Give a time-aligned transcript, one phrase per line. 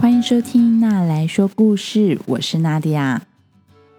[0.00, 3.20] 欢迎收听娜来说故事，我是娜迪亚。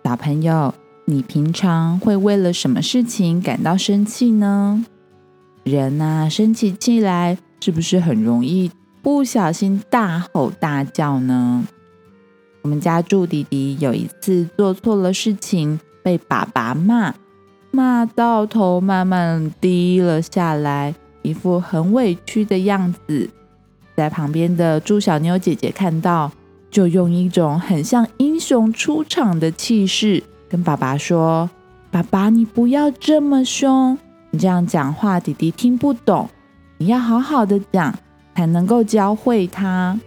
[0.06, 4.86] 小朋友，你平常会为了什么事情感到生气呢？
[5.66, 11.66] 人呐，生起气来是不是很容易不小心大吼大叫呢？
[12.62, 17.14] 我们家祝弟弟有一次做错了事情，被爸爸骂，
[17.72, 23.30] 骂到头慢慢低了下来，一副很委屈的样子。
[24.00, 26.32] 在旁边的朱小妞姐姐看到，
[26.72, 31.50] 就用一种很像英雄出场的气势跟爸爸说
[31.92, 33.98] ：“爸爸，你不要这么凶，
[34.32, 36.30] 你这样讲话弟弟听不懂，
[36.78, 37.94] 你要好好的讲，
[38.34, 40.00] 才能够教会他。”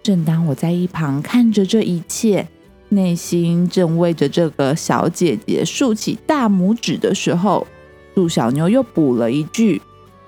[0.00, 2.46] 正当我在一旁看着这一切，
[2.90, 7.66] 内心正为着这个小姐姐竖起大拇指的时候，
[8.14, 9.82] 朱小妞又补了一句。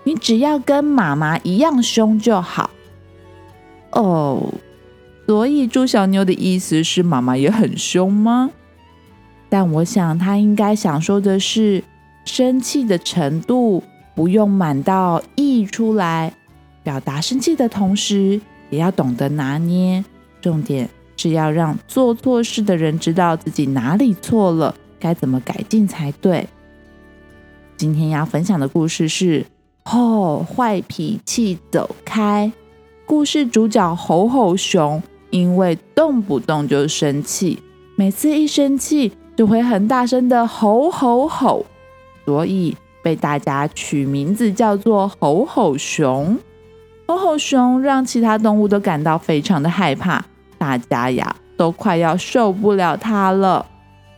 [0.05, 2.71] 你只要跟妈妈一样凶就好
[3.91, 4.55] 哦。
[5.27, 8.51] 所以朱小妞的意思是妈妈也很凶吗？
[9.49, 11.83] 但我想她应该想说的是，
[12.27, 13.83] 生气的程度
[14.15, 16.35] 不用满到溢出来，
[16.83, 20.05] 表达生气的同时，也要懂得拿捏。
[20.43, 26.47] 重点是要让做错事的人知道自己哪里错了，该怎么改进才对。
[27.79, 29.47] 今天要分享的故事是。
[29.93, 32.51] 哦，坏脾气走开！
[33.07, 37.63] 故事主角吼吼熊，因为动不动就生气，
[37.95, 41.67] 每次一生气就会很大声的吼吼吼，
[42.25, 46.39] 所以被大家取名字叫做吼吼熊。
[47.07, 50.25] 吼吼熊让其他动物都感到非常的害怕，
[50.57, 53.67] 大家呀都快要受不了它了。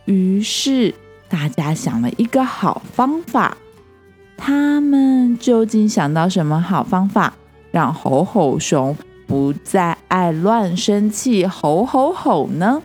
[0.05, 0.95] 于是
[1.27, 3.57] 大家想了一个好方法。
[4.37, 7.33] 他们究竟想到什么好方法，
[7.71, 12.81] 让吼吼熊不再爱乱生气、吼吼吼呢？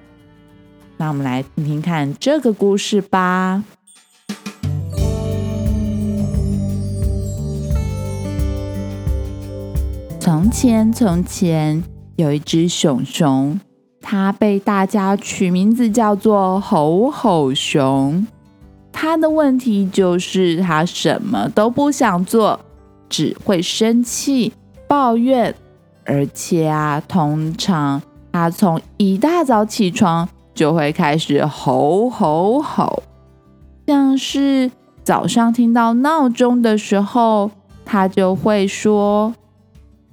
[0.96, 3.62] 那我们来听听看这个故事吧。
[10.18, 11.82] 从前，从前
[12.16, 13.58] 有一只熊熊，
[14.00, 18.26] 它被大家取名字叫做吼吼熊。
[18.92, 22.60] 他的问题就是他什么都不想做，
[23.08, 24.52] 只会生气、
[24.86, 25.54] 抱怨，
[26.04, 28.00] 而且啊，通常
[28.30, 33.02] 他从一大早起床就会开始吼吼吼，
[33.86, 34.70] 像是
[35.02, 37.50] 早上听到闹钟的时候，
[37.84, 39.34] 他就会说：“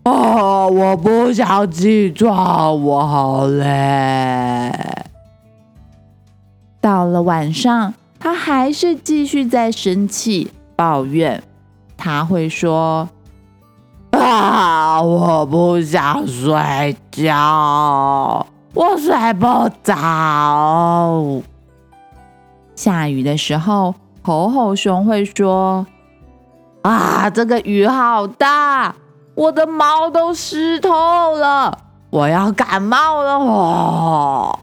[0.06, 4.72] 哦，我不想起床，我好累。”
[6.82, 7.94] 到了晚上。
[8.20, 11.42] 他还是继续在生气抱怨，
[11.96, 13.08] 他会说
[14.12, 21.42] ：“啊，我不想睡觉，我睡不着。”
[22.76, 25.88] 下雨的时候，吼吼熊会说
[26.84, 28.96] ：“啊，这个雨好大，
[29.36, 31.78] 我的毛都湿透了，
[32.10, 34.60] 我要感冒了。”，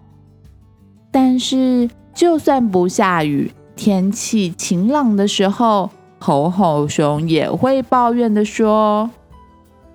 [1.11, 1.89] 但是。
[2.17, 9.11] 就算不下雨，天气晴朗的时候，吼吼熊也会抱怨的说：“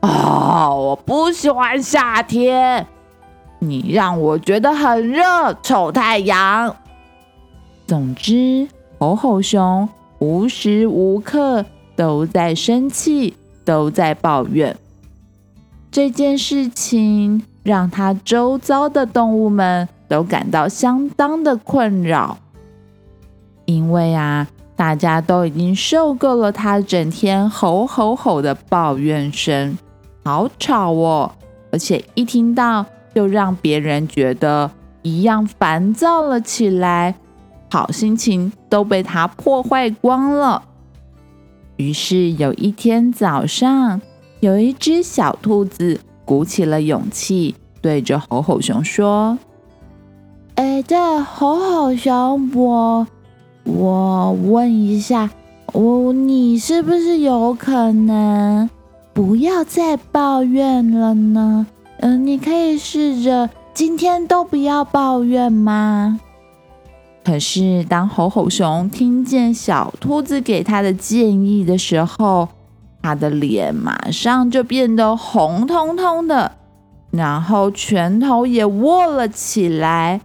[0.01, 2.85] 啊，我不喜欢夏天，
[3.57, 5.23] 你让我觉得很热，
[5.63, 6.75] 臭太阳。”
[7.87, 8.67] 总之，
[8.99, 9.89] 吼吼熊
[10.19, 11.65] 无时无刻
[11.95, 13.33] 都在生气，
[13.65, 14.77] 都在抱怨。
[15.89, 19.89] 这件事情让他周遭的动物们。
[20.11, 22.37] 都感到相当的困扰，
[23.63, 24.45] 因为啊，
[24.75, 29.77] 大家都已经受够了他整天吼吼吼的抱怨声，
[30.25, 31.31] 好吵哦！
[31.71, 32.85] 而且一听到
[33.15, 34.69] 就让别人觉得
[35.01, 37.15] 一样烦躁了起来，
[37.71, 40.61] 好心情都被他破坏光了。
[41.77, 44.01] 于是有一天早上，
[44.41, 49.39] 有一只小兔子鼓起了勇气，对着吼吼熊说。
[50.61, 53.07] 哎，这吼吼熊，我
[53.63, 55.27] 我问一下，
[55.73, 58.69] 我你是不是有可能
[59.11, 61.65] 不要再抱怨了呢？
[62.01, 66.19] 嗯，你可以试着今天都不要抱怨吗？
[67.25, 72.47] 可是当吼吼熊听见小兔子给他的建议的时候，
[73.01, 76.51] 他的脸马上就变得红彤彤的，
[77.09, 80.21] 然后拳头也握了起来。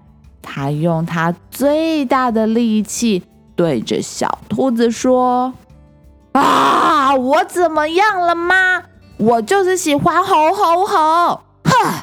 [0.48, 3.24] 他用他最大的力气
[3.56, 5.52] 对着小兔子说
[6.32, 8.84] ：“啊，我怎么样了吗？
[9.18, 11.40] 我就是喜欢吼吼吼！
[11.64, 11.94] 哼！”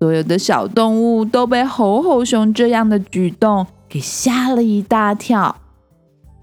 [0.00, 5.56] 所有的小动物都被吼吼熊这样的举动给吓了一大跳。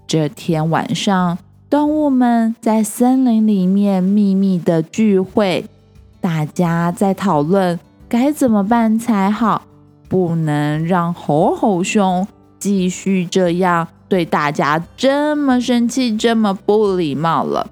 [0.06, 5.66] 这天晚上，动物们在森林里面秘密的聚会，
[6.20, 9.62] 大家在讨论该怎么办才好，
[10.08, 12.26] 不能让吼吼熊
[12.58, 17.70] 继续这样对大家这么生气、这么不礼貌了。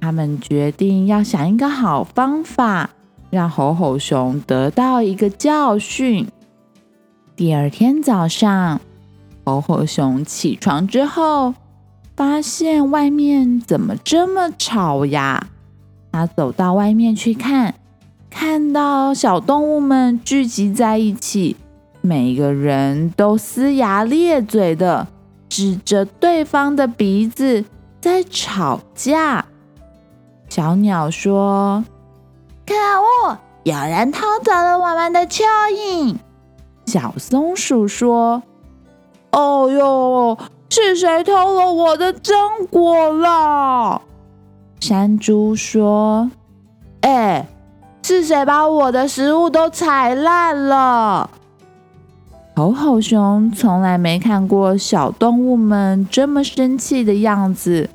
[0.00, 2.90] 他们决定要想一个好方法。
[3.30, 6.26] 让吼吼熊得到一个教训。
[7.36, 8.80] 第二天早上，
[9.44, 11.52] 吼吼熊起床之后，
[12.16, 15.48] 发现外面怎么这么吵呀？
[16.10, 17.74] 他走到外面去看，
[18.30, 21.56] 看到小动物们聚集在一起，
[22.00, 25.06] 每个人都龇牙咧嘴的，
[25.48, 27.64] 指着对方的鼻子
[28.00, 29.44] 在吵架。
[30.48, 31.84] 小鸟说。
[32.66, 33.38] 可恶！
[33.62, 35.42] 有人偷走了我们的蚯
[35.72, 36.16] 蚓。
[36.84, 38.42] 小松鼠说
[39.32, 40.38] ：“哦哟，
[40.68, 44.02] 是谁偷了我的榛果了？”
[44.80, 46.30] 山猪说
[47.00, 47.48] ：“哎，
[48.08, 51.28] 是谁把我的食物都踩烂了？”
[52.56, 57.90] 吼吼熊从来没看过小动物们这么生气的样子。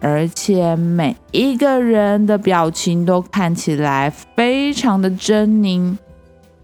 [0.00, 5.98] 而且每一个人的表情都看起来非常的狰狞，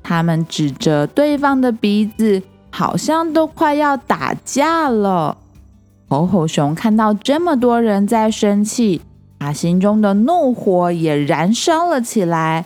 [0.02, 5.36] 他们指着对方的鼻子，好像都快要打架了。
[6.08, 9.02] 吼吼熊看到这么多人在生气，
[9.38, 12.64] 他心中的怒火也燃烧了起来。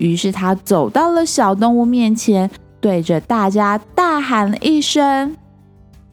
[0.00, 2.50] 于是他走到了小动物面前，
[2.80, 5.36] 对着大家大喊了一声：“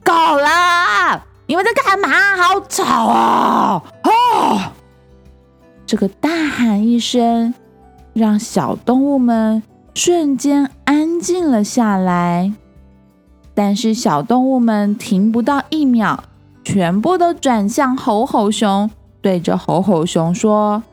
[0.04, 2.10] 够了！”你们在干嘛？
[2.36, 3.82] 好吵啊！
[4.04, 4.60] 哦！
[5.86, 7.54] 这个大喊一声，
[8.12, 9.64] 让小动物们
[9.94, 12.52] 瞬间安静了下来。
[13.54, 16.22] 但是小动物们停不到一秒，
[16.66, 18.92] 全部都转向吼吼熊，
[19.22, 20.84] 对着吼吼熊说：“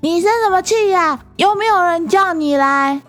[0.00, 1.18] 你生什么气呀？
[1.36, 3.00] 有没有人叫你来？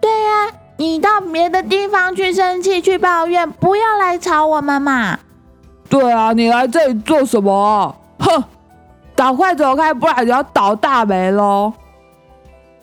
[0.00, 5.18] 对呀，你到别的地方去生气、去抱怨，不要来吵我们嘛！”
[5.88, 7.94] 对啊，你来这里做什么？
[8.18, 8.44] 哼，
[9.14, 11.72] 赶快走开，不然你要倒大霉喽！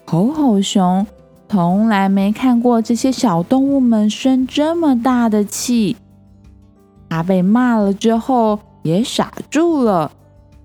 [0.06, 1.06] 吼吼熊
[1.50, 5.98] 从来没看过这些小动物们生这么大的气，
[7.10, 10.12] 他被骂了之后也傻住了，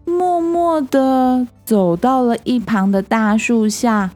[0.07, 4.13] 默默的走到了一旁的大树下，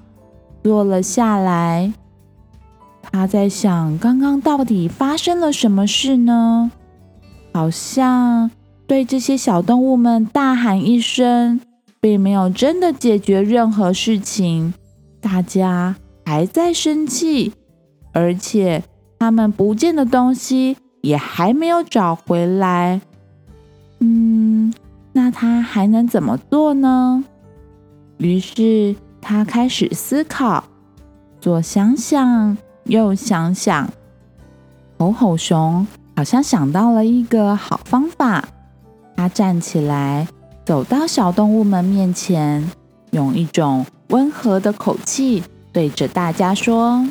[0.62, 1.92] 坐了下来。
[3.12, 6.70] 他在想，刚刚到底发生了什么事呢？
[7.52, 8.50] 好像
[8.86, 11.60] 对这些小动物们大喊一声，
[12.00, 14.72] 并没有真的解决任何事情。
[15.20, 17.52] 大家还在生气，
[18.12, 18.84] 而且
[19.18, 23.00] 他们不见的东西也还没有找回来。
[23.98, 24.72] 嗯，
[25.22, 27.22] 那他还能怎么做呢？
[28.16, 30.64] 于是他开始思考，
[31.38, 33.86] 左想想，右想想，
[34.98, 35.86] 吼吼熊。
[36.16, 38.48] 好像想到了一个好方法，
[39.14, 40.26] 他站起来，
[40.64, 42.70] 走到小动物们面前，
[43.10, 47.06] 用一种温和的口气对着大家说：“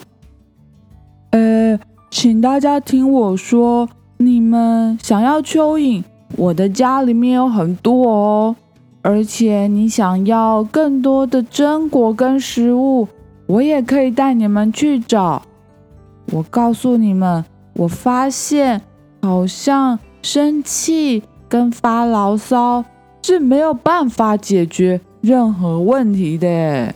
[1.30, 3.88] 呃，请大家听我说，
[4.18, 6.04] 你们想要蚯蚓，
[6.36, 8.56] 我的家里面有很多哦。
[9.02, 13.08] 而且你想要更多的榛果跟食物，
[13.48, 15.42] 我也可以带你们去找。
[16.32, 17.44] 我告诉你们，
[17.74, 18.82] 我发现。”
[19.22, 22.86] 好像生气跟发牢骚
[23.22, 26.96] 是没有办法解决任何问题的。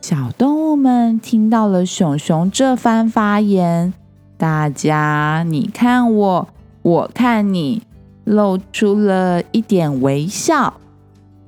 [0.00, 3.94] 小动物们听到了熊熊这番发言，
[4.36, 6.48] 大家你看我，
[6.84, 7.82] 我看你，
[8.24, 10.74] 露出了一点微笑。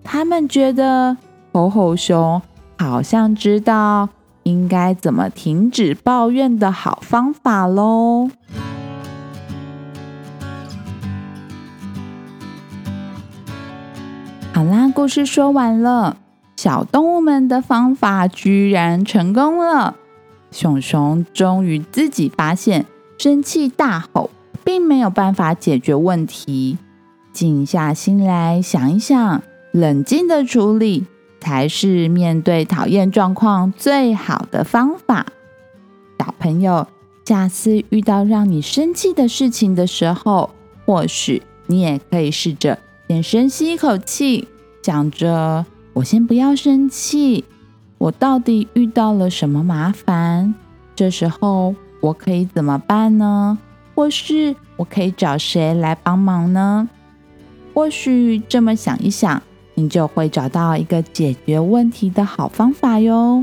[0.02, 1.18] 他们觉得
[1.52, 2.40] 吼吼熊
[2.78, 4.08] 好像知道
[4.44, 8.30] 应该怎么停止抱怨的好方法喽。
[14.54, 16.16] 好啦，故事说完了。
[16.56, 19.96] 小动物们的方法居然成功了。
[20.50, 22.86] 熊熊终于自己发现，
[23.18, 24.30] 生气大吼
[24.66, 26.76] 并没有办法解决问题。
[27.32, 31.06] 静下心来想一想，冷静的处理
[31.38, 35.26] 才是面对讨厌状况最好的方法。
[36.18, 36.88] 小朋友，
[37.24, 40.50] 下次遇到让你生气的事情的时候，
[40.84, 42.76] 或许你也可以试着。
[43.06, 44.48] 先深吸一口气，
[44.82, 47.44] 想着我先不要生气，
[47.98, 50.52] 我到底遇到了什么麻烦？
[50.96, 53.58] 这时候我可以怎么办呢？
[53.96, 56.88] 或是我可以找谁来帮忙呢？
[57.74, 59.42] 或许这么想一想，
[59.74, 63.42] 你就会找到一个解决问题的好方法哟。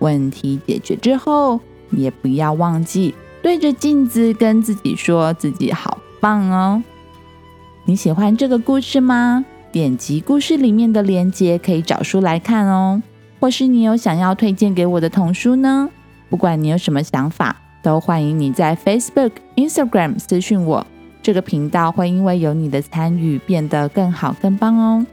[0.00, 6.82] 问题解决之后，你也不要忘记对着镜子跟自己说自己好棒哦。
[7.84, 9.44] 你喜欢这个故事吗？
[9.70, 13.00] 点击故事里面的链接可以找书来看哦。
[13.38, 15.88] 或是你有想要推荐给我的童书呢？
[16.28, 20.86] 不管你有什么想法，都欢迎你在 Facebook、Instagram 私讯我。
[21.22, 25.06] 这个频道会因为有你的参与变得更好更棒哦。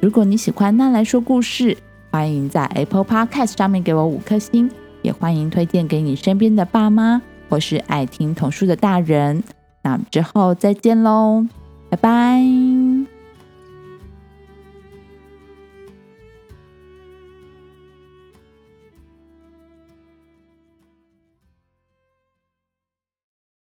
[0.00, 1.78] 如果你喜欢那来说故事，
[2.10, 4.68] 欢迎在 Apple Podcast 上面给我五颗星，
[5.02, 9.44] 也欢迎推荐给你身边的爸妈或是爱听童书的大人。
[9.84, 11.46] 那之后再见喽，
[11.90, 12.75] 拜拜。